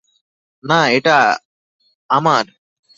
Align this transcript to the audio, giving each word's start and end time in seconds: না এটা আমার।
না 0.63 0.79
এটা 0.89 1.17
আমার। 2.09 2.45